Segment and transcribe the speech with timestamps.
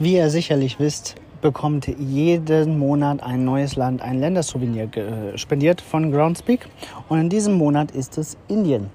[0.00, 4.88] Wie ihr sicherlich wisst, bekommt jeden Monat ein neues Land ein Ländersouvenir
[5.34, 6.68] spendiert von Groundspeak.
[7.08, 8.90] Und in diesem Monat ist es Indien.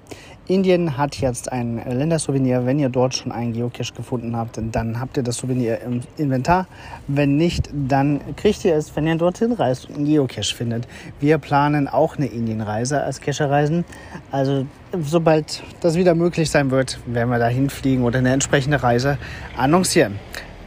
[0.46, 2.64] Indien hat jetzt ein Ländersouvenir.
[2.64, 6.66] Wenn ihr dort schon einen Geocache gefunden habt, dann habt ihr das Souvenir im Inventar.
[7.06, 10.88] Wenn nicht, dann kriegt ihr es, wenn ihr dorthin reist und einen Geocache findet.
[11.20, 13.84] Wir planen auch eine Indienreise als Cache-Reisen.
[14.30, 14.64] Also
[15.02, 19.18] sobald das wieder möglich sein wird, werden wir da hinfliegen oder eine entsprechende Reise
[19.54, 20.18] annoncieren.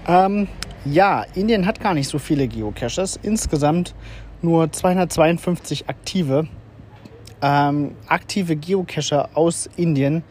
[0.08, 0.48] Ähm,
[0.86, 3.20] ja, Indien hat gar nicht so viele Geocaches.
[3.22, 3.94] Insgesamt
[4.42, 6.48] nur 252 aktive.
[7.42, 10.24] Ähm, aktive Geocacher aus Indien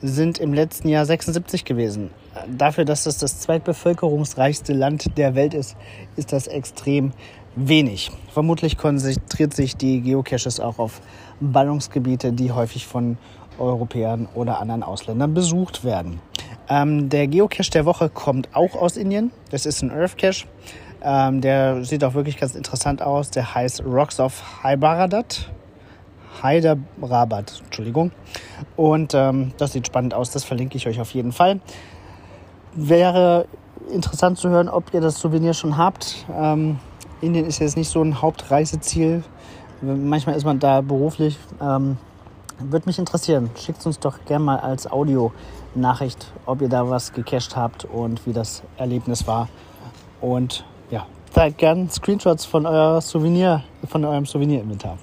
[0.00, 2.10] sind im letzten Jahr 76 gewesen.
[2.48, 5.76] Dafür, dass es das zweitbevölkerungsreichste Land der Welt ist,
[6.16, 7.12] ist das extrem
[7.56, 8.12] wenig.
[8.32, 11.00] Vermutlich konzentriert sich die Geocaches auch auf
[11.40, 13.18] Ballungsgebiete, die häufig von
[13.58, 16.20] Europäern oder anderen Ausländern besucht werden.
[16.68, 19.30] Ähm, der Geocache der Woche kommt auch aus Indien.
[19.50, 20.46] Das ist ein Earth Cache.
[21.02, 23.30] Ähm, der sieht auch wirklich ganz interessant aus.
[23.30, 25.50] Der heißt Rocks of Hyderabad.
[26.42, 28.10] Hyderabad, Entschuldigung.
[28.76, 30.30] Und ähm, das sieht spannend aus.
[30.30, 31.60] Das verlinke ich euch auf jeden Fall.
[32.74, 33.46] Wäre
[33.90, 36.26] interessant zu hören, ob ihr das Souvenir schon habt.
[36.36, 36.78] Ähm,
[37.20, 39.22] Indien ist jetzt nicht so ein Hauptreiseziel.
[39.80, 41.38] Manchmal ist man da beruflich.
[41.60, 41.98] Ähm,
[42.58, 43.50] würde mich interessieren.
[43.56, 48.32] Schickt uns doch gerne mal als Audio-Nachricht, ob ihr da was gecached habt und wie
[48.32, 49.48] das Erlebnis war.
[50.20, 54.98] Und ja, zeigt gerne Screenshots von, euer Souvenir, von eurem Souvenir-Inventar.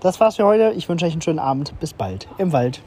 [0.00, 0.72] Das war's für heute.
[0.72, 1.78] Ich wünsche euch einen schönen Abend.
[1.80, 2.80] Bis bald im Wald.